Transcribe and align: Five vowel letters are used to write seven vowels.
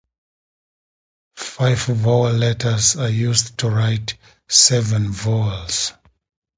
Five 1.35 1.77
vowel 1.85 2.33
letters 2.33 2.95
are 2.95 3.07
used 3.07 3.59
to 3.59 3.69
write 3.69 4.17
seven 4.49 5.11
vowels. 5.11 5.93